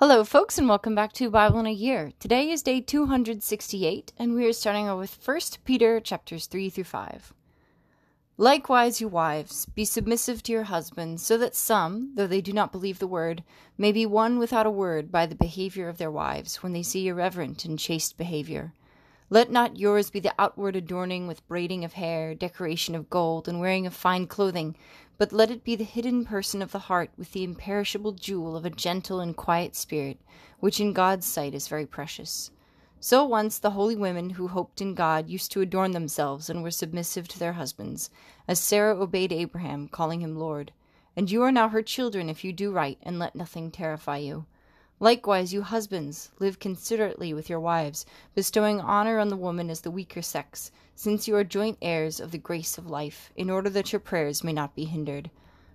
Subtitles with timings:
[0.00, 2.12] Hello, folks, and welcome back to Bible in a Year.
[2.20, 6.84] Today is day 268, and we are starting out with 1 Peter chapters 3 through
[6.84, 7.34] 5.
[8.36, 12.70] Likewise, you wives, be submissive to your husbands, so that some, though they do not
[12.70, 13.42] believe the word,
[13.76, 17.00] may be won without a word by the behavior of their wives, when they see
[17.00, 18.74] your reverent and chaste behavior.
[19.30, 23.60] Let not yours be the outward adorning with braiding of hair, decoration of gold, and
[23.60, 24.74] wearing of fine clothing,
[25.18, 28.64] but let it be the hidden person of the heart with the imperishable jewel of
[28.64, 30.18] a gentle and quiet spirit,
[30.60, 32.50] which in God's sight is very precious.
[33.00, 36.70] So once the holy women who hoped in God used to adorn themselves and were
[36.70, 38.08] submissive to their husbands,
[38.48, 40.72] as Sarah obeyed Abraham, calling him Lord.
[41.14, 44.46] And you are now her children if you do right, and let nothing terrify you.
[45.00, 49.90] Likewise, you husbands, live considerately with your wives, bestowing honor on the woman as the
[49.90, 53.92] weaker sex, since you are joint heirs of the grace of life, in order that
[53.92, 55.30] your prayers may not be hindered.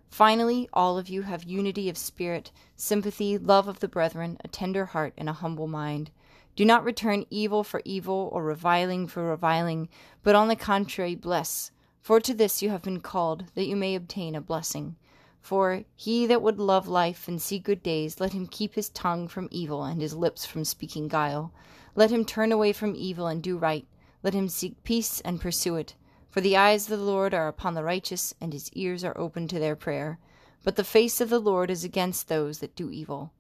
[0.09, 4.87] Finally, all of you have unity of spirit, sympathy, love of the brethren, a tender
[4.87, 6.11] heart, and a humble mind.
[6.55, 9.87] Do not return evil for evil or reviling for reviling,
[10.21, 11.71] but on the contrary bless,
[12.01, 14.97] for to this you have been called, that you may obtain a blessing.
[15.43, 19.27] For he that would love life and see good days, let him keep his tongue
[19.27, 21.51] from evil and his lips from speaking guile.
[21.95, 23.85] Let him turn away from evil and do right.
[24.23, 25.95] Let him seek peace and pursue it.
[26.29, 29.49] For the eyes of the Lord are upon the righteous, and his ears are open
[29.49, 30.17] to their prayer.
[30.63, 33.33] But the face of the Lord is against those that do evil.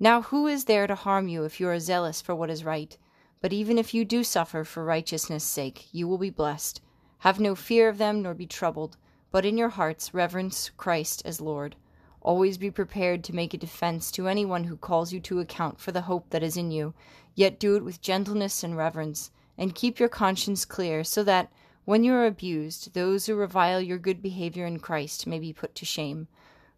[0.00, 2.96] Now who is there to harm you if you are zealous for what is right?
[3.42, 6.80] But even if you do suffer for righteousness' sake, you will be blessed.
[7.18, 8.96] Have no fear of them, nor be troubled,
[9.32, 11.74] but in your hearts reverence Christ as Lord.
[12.20, 15.80] Always be prepared to make a defense to any one who calls you to account
[15.80, 16.94] for the hope that is in you,
[17.34, 21.50] yet do it with gentleness and reverence, and keep your conscience clear, so that,
[21.84, 25.74] when you are abused, those who revile your good behavior in Christ may be put
[25.74, 26.28] to shame.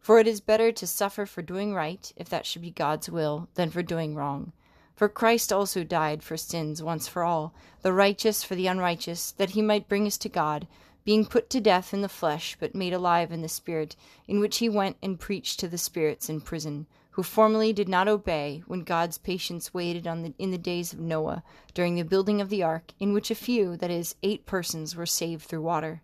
[0.00, 3.48] For it is better to suffer for doing right, if that should be God's will,
[3.54, 4.52] than for doing wrong.
[4.94, 7.52] For Christ also died for sins once for all,
[7.82, 10.68] the righteous for the unrighteous, that he might bring us to God,
[11.04, 13.94] being put to death in the flesh, but made alive in the Spirit,
[14.26, 18.08] in which he went and preached to the spirits in prison, who formerly did not
[18.08, 21.44] obey, when God's patience waited on the, in the days of Noah,
[21.74, 25.06] during the building of the ark, in which a few, that is, eight persons, were
[25.06, 26.00] saved through water.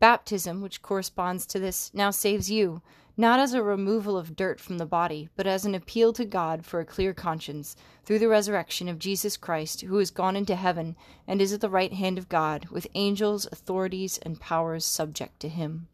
[0.00, 2.82] Baptism, which corresponds to this, now saves you
[3.18, 6.64] not as a removal of dirt from the body, but as an appeal to God
[6.64, 7.74] for a clear conscience,
[8.04, 10.94] through the resurrection of Jesus Christ, who is gone into heaven
[11.26, 15.48] and is at the right hand of God, with angels, authorities, and powers subject to
[15.48, 15.88] him.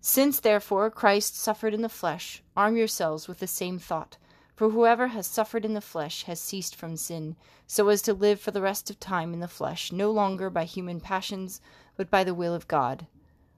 [0.00, 4.16] Since, therefore, Christ suffered in the flesh, arm yourselves with the same thought.
[4.54, 7.34] For whoever has suffered in the flesh has ceased from sin,
[7.66, 10.64] so as to live for the rest of time in the flesh, no longer by
[10.66, 11.60] human passions,
[11.96, 13.08] but by the will of God.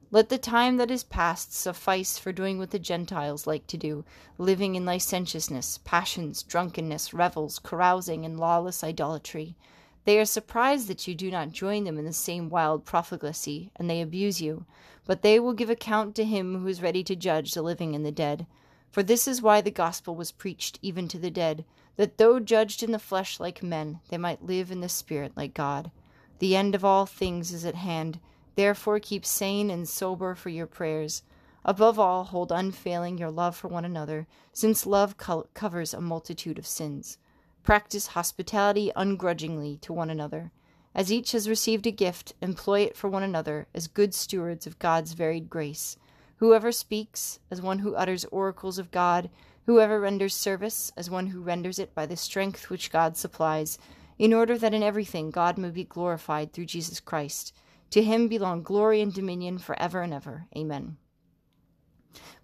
[0.09, 4.05] Let the time that is past suffice for doing what the Gentiles like to do,
[4.37, 9.57] living in licentiousness, passions, drunkenness, revels, carousing, and lawless idolatry.
[10.05, 13.89] They are surprised that you do not join them in the same wild profligacy, and
[13.89, 14.65] they abuse you.
[15.05, 18.05] But they will give account to him who is ready to judge the living and
[18.05, 18.47] the dead.
[18.89, 21.65] For this is why the gospel was preached even to the dead,
[21.97, 25.53] that though judged in the flesh like men, they might live in the spirit like
[25.53, 25.91] God.
[26.39, 28.21] The end of all things is at hand.
[28.57, 31.21] Therefore, keep sane and sober for your prayers.
[31.63, 36.57] Above all, hold unfailing your love for one another, since love co- covers a multitude
[36.57, 37.19] of sins.
[37.61, 40.51] Practice hospitality ungrudgingly to one another.
[40.95, 44.79] As each has received a gift, employ it for one another as good stewards of
[44.79, 45.95] God's varied grace.
[46.37, 49.29] Whoever speaks, as one who utters oracles of God,
[49.67, 53.77] whoever renders service, as one who renders it by the strength which God supplies,
[54.17, 57.53] in order that in everything God may be glorified through Jesus Christ.
[57.91, 60.47] To him belong glory and dominion for ever and ever.
[60.55, 60.97] Amen.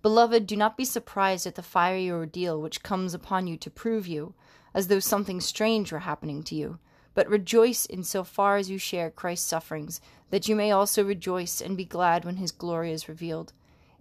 [0.01, 4.07] Beloved, do not be surprised at the fiery ordeal which comes upon you to prove
[4.07, 4.35] you,
[4.73, 6.79] as though something strange were happening to you,
[7.13, 11.61] but rejoice in so far as you share Christ's sufferings, that you may also rejoice
[11.61, 13.53] and be glad when his glory is revealed.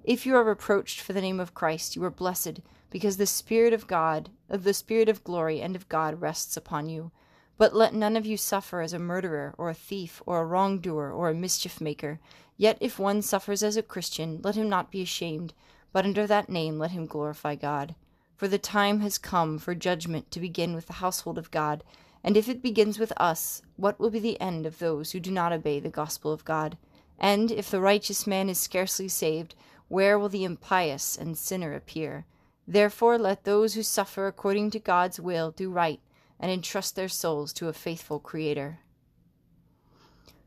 [0.04, 2.60] If you are reproached for the name of Christ, you are blessed,
[2.90, 6.88] because the Spirit of God, of the Spirit of glory and of God rests upon
[6.88, 7.12] you.
[7.58, 11.10] But let none of you suffer as a murderer, or a thief, or a wrongdoer,
[11.12, 12.19] or a mischief maker.
[12.56, 15.52] Yet if one suffers as a Christian, let him not be ashamed,
[15.93, 17.94] but under that name let him glorify God.
[18.37, 21.84] For the time has come for judgment to begin with the household of God,
[22.25, 25.31] and if it begins with us, what will be the end of those who do
[25.31, 26.78] not obey the gospel of God?
[27.19, 29.55] And if the righteous man is scarcely saved,
[29.88, 32.25] where will the impious and sinner appear?
[32.66, 36.00] Therefore let those who suffer according to God's will do right
[36.42, 38.80] and entrust their souls to a faithful Creator.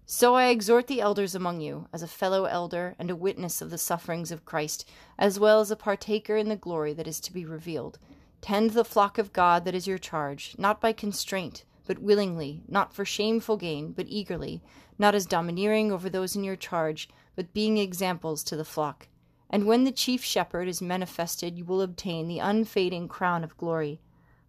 [0.05, 3.71] So I exhort the elders among you, as a fellow elder and a witness of
[3.71, 4.87] the sufferings of Christ,
[5.17, 7.97] as well as a partaker in the glory that is to be revealed.
[8.41, 12.93] Tend the flock of God that is your charge, not by constraint, but willingly, not
[12.93, 14.61] for shameful gain, but eagerly,
[14.99, 19.07] not as domineering over those in your charge, but being examples to the flock.
[19.49, 24.01] And when the chief shepherd is manifested, you will obtain the unfading crown of glory.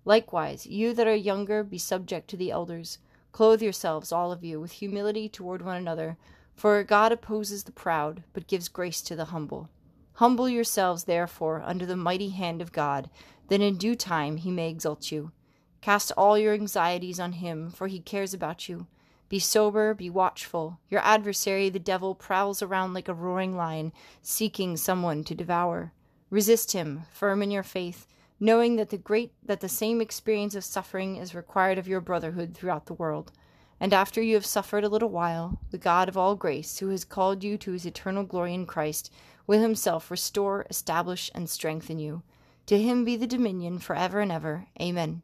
[0.07, 2.99] Likewise, you that are younger, be subject to the elders.
[3.33, 6.17] Clothe yourselves, all of you, with humility toward one another,
[6.55, 9.69] for God opposes the proud, but gives grace to the humble.
[10.15, 13.11] Humble yourselves, therefore, under the mighty hand of God,
[13.49, 15.33] that in due time he may exalt you.
[15.81, 18.87] Cast all your anxieties on him, for he cares about you.
[19.29, 20.79] Be sober, be watchful.
[20.89, 23.93] Your adversary, the devil, prowls around like a roaring lion,
[24.23, 25.93] seeking someone to devour.
[26.31, 28.07] Resist him, firm in your faith,
[28.39, 32.55] knowing that the great that the same experience of suffering is required of your brotherhood
[32.55, 33.33] throughout the world.
[33.79, 37.05] And after you have suffered a little while, the God of all grace, who has
[37.05, 39.13] called you to his eternal glory in Christ,
[39.47, 42.23] will himself restore, establish, and strengthen you.
[42.67, 44.67] To him be the dominion for ever and ever.
[44.81, 45.23] Amen.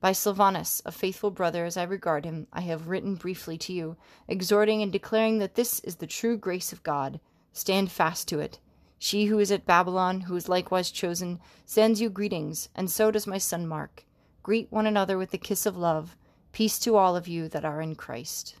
[0.00, 3.96] By Silvanus, a faithful brother as I regard him, I have written briefly to you,
[4.28, 7.20] exhorting and declaring that this is the true grace of God.
[7.54, 8.58] Stand fast to it.
[9.04, 13.26] She who is at Babylon, who is likewise chosen, sends you greetings, and so does
[13.26, 14.06] my son Mark.
[14.42, 16.16] Greet one another with the kiss of love.
[16.52, 18.56] Peace to all of you that are in Christ.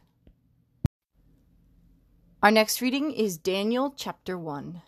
[2.42, 4.82] Our next reading is Daniel chapter 1.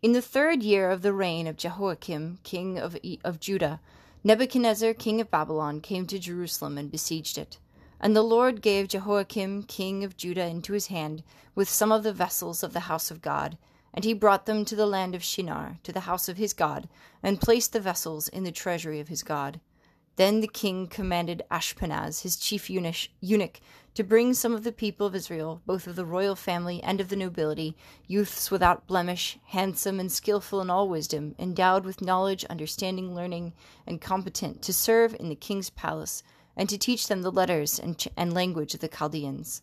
[0.00, 3.78] In the third year of the reign of Jehoiakim, king of, of Judah,
[4.24, 7.58] Nebuchadnezzar, king of Babylon, came to Jerusalem and besieged it.
[8.00, 11.24] And the Lord gave Jehoiakim, king of Judah, into his hand,
[11.54, 13.58] with some of the vessels of the house of God.
[13.96, 16.88] And he brought them to the land of Shinar, to the house of his God,
[17.22, 19.58] and placed the vessels in the treasury of his God.
[20.16, 23.60] Then the king commanded Ashpenaz, his chief eunuch,
[23.94, 27.08] to bring some of the people of Israel, both of the royal family and of
[27.08, 27.74] the nobility,
[28.06, 33.54] youths without blemish, handsome and skilful in all wisdom, endowed with knowledge, understanding, learning,
[33.86, 36.22] and competent to serve in the king's palace,
[36.54, 39.62] and to teach them the letters and, ch- and language of the Chaldeans.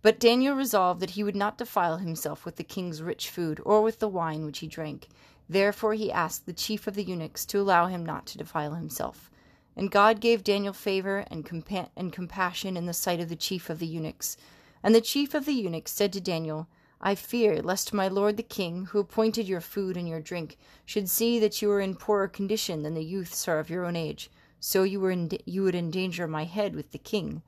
[0.00, 3.82] But Daniel resolved that he would not defile himself with the king's rich food, or
[3.82, 5.08] with the wine which he drank.
[5.48, 9.30] Therefore he asked the chief of the eunuchs to allow him not to defile himself.
[9.76, 13.70] And God gave Daniel favor and, compa- and compassion in the sight of the chief
[13.70, 14.36] of the eunuchs.
[14.82, 16.68] And the chief of the eunuchs said to Daniel,
[17.00, 21.08] I fear lest my lord the king, who appointed your food and your drink, should
[21.08, 24.30] see that you are in poorer condition than the youths are of your own age,
[24.60, 27.42] so you, were in, you would endanger my head with the king.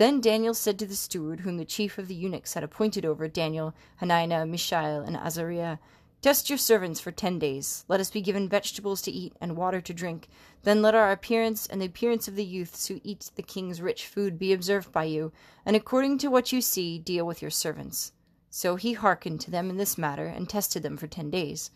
[0.00, 3.28] Then Daniel said to the steward, whom the chief of the eunuchs had appointed over
[3.28, 5.76] Daniel, Hananiah, Mishael, and Azariah,
[6.22, 7.84] Test your servants for ten days.
[7.86, 10.30] Let us be given vegetables to eat and water to drink.
[10.62, 14.06] Then let our appearance and the appearance of the youths who eat the king's rich
[14.06, 15.32] food be observed by you,
[15.66, 18.12] and according to what you see, deal with your servants.
[18.48, 21.72] So he hearkened to them in this matter, and tested them for ten days.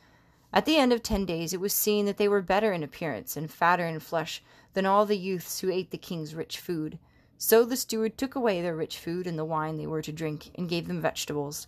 [0.50, 3.36] At the end of ten days it was seen that they were better in appearance
[3.36, 6.98] and fatter in flesh than all the youths who ate the king's rich food.
[7.46, 10.50] So the steward took away their rich food and the wine they were to drink,
[10.54, 11.66] and gave them vegetables.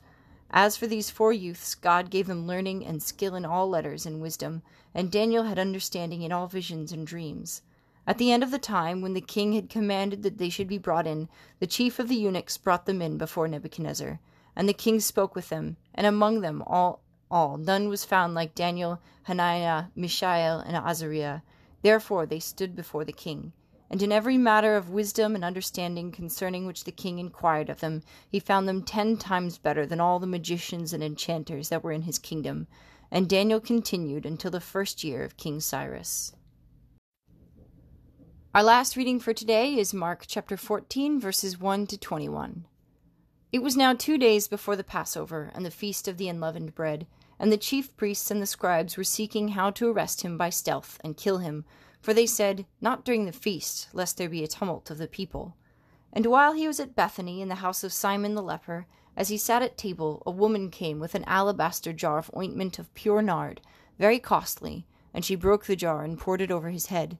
[0.50, 4.22] As for these four youths, God gave them learning and skill in all letters and
[4.22, 4.62] wisdom,
[4.94, 7.60] and Daniel had understanding in all visions and dreams.
[8.06, 10.78] At the end of the time, when the king had commanded that they should be
[10.78, 11.28] brought in,
[11.58, 14.18] the chief of the eunuchs brought them in before Nebuchadnezzar.
[14.56, 18.54] And the king spoke with them, and among them all, all none was found like
[18.54, 21.40] Daniel, Hananiah, Mishael, and Azariah.
[21.82, 23.52] Therefore they stood before the king.
[23.88, 28.02] And in every matter of wisdom and understanding concerning which the king inquired of them,
[28.28, 32.02] he found them ten times better than all the magicians and enchanters that were in
[32.02, 32.66] his kingdom.
[33.10, 36.32] And Daniel continued until the first year of King Cyrus.
[38.52, 42.64] Our last reading for today is Mark chapter 14, verses 1 to 21.
[43.52, 47.06] It was now two days before the Passover and the feast of the unleavened bread,
[47.38, 50.98] and the chief priests and the scribes were seeking how to arrest him by stealth
[51.04, 51.64] and kill him
[52.06, 55.56] for they said, Not during the feast, lest there be a tumult of the people.
[56.12, 58.86] And while he was at Bethany in the house of Simon the leper,
[59.16, 62.94] as he sat at table, a woman came with an alabaster jar of ointment of
[62.94, 63.60] pure nard,
[63.98, 67.18] very costly, and she broke the jar and poured it over his head.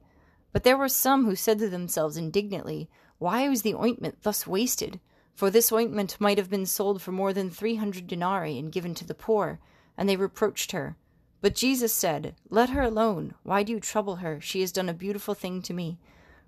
[0.53, 2.89] But there were some who said to themselves indignantly,
[3.19, 5.01] Why was the ointment thus wasted?
[5.35, 8.95] For this ointment might have been sold for more than three hundred denarii and given
[8.95, 9.59] to the poor.
[9.99, 10.97] And they reproached her.
[11.41, 13.35] But Jesus said, Let her alone.
[13.43, 14.41] Why do you trouble her?
[14.41, 15.99] She has done a beautiful thing to me.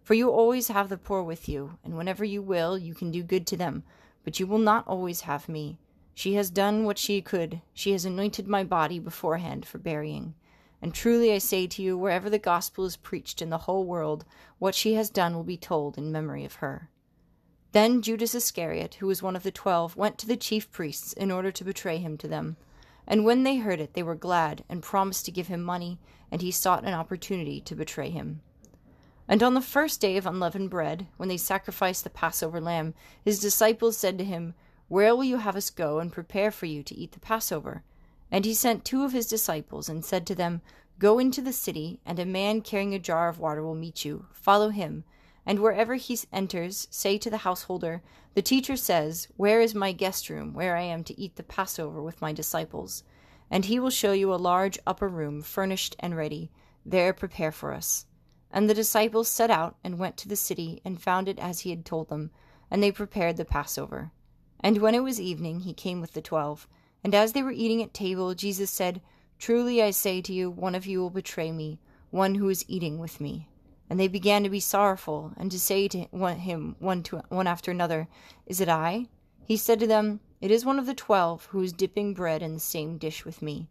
[0.03, 3.23] For you always have the poor with you, and whenever you will, you can do
[3.23, 3.83] good to them.
[4.25, 5.79] But you will not always have me.
[6.15, 7.61] She has done what she could.
[7.75, 10.35] She has anointed my body beforehand for burying.
[10.81, 14.25] And truly I say to you, wherever the gospel is preached in the whole world,
[14.59, 16.89] what she has done will be told in memory of her.
[17.73, 21.31] Then Judas Iscariot, who was one of the twelve, went to the chief priests in
[21.31, 22.57] order to betray him to them.
[23.11, 25.99] And when they heard it, they were glad, and promised to give him money,
[26.31, 28.43] and he sought an opportunity to betray him.
[29.27, 32.93] And on the first day of unleavened bread, when they sacrificed the Passover lamb,
[33.25, 34.53] his disciples said to him,
[34.89, 37.83] Where will you have us go and prepare for you to eat the Passover?
[38.31, 40.61] And he sent two of his disciples, and said to them,
[40.99, 44.27] Go into the city, and a man carrying a jar of water will meet you.
[44.35, 45.05] Follow him.
[45.49, 48.03] And wherever he enters, say to the householder,
[48.35, 52.03] The teacher says, Where is my guest room, where I am to eat the Passover
[52.03, 53.03] with my disciples?
[53.51, 56.51] And he will show you a large upper room, furnished and ready.
[56.85, 58.05] There prepare for us.
[58.51, 61.71] And the disciples set out and went to the city and found it as he
[61.71, 62.31] had told them,
[62.71, 64.13] and they prepared the Passover.
[64.61, 66.69] And when it was evening, he came with the twelve.
[67.03, 69.01] And as they were eating at table, Jesus said,
[69.39, 72.99] Truly I say to you, one of you will betray me, one who is eating
[72.99, 73.49] with me.
[73.91, 77.71] And they began to be sorrowful, and to say to him one, to, one after
[77.71, 78.09] another,
[78.47, 79.07] Is it I?
[79.45, 82.55] He said to them, It is one of the twelve who is dipping bread in
[82.55, 83.69] the same dish with me.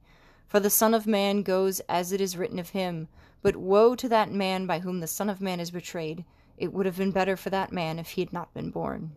[0.48, 3.10] For the Son of Man goes as it is written of him.
[3.42, 6.26] But woe to that man by whom the Son of Man is betrayed!
[6.58, 9.16] It would have been better for that man if he had not been born.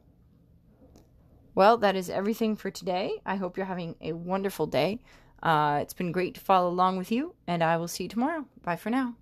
[1.54, 3.20] Well, that is everything for today.
[3.24, 5.00] I hope you're having a wonderful day.
[5.42, 8.44] Uh, it's been great to follow along with you, and I will see you tomorrow.
[8.62, 9.16] Bye for now.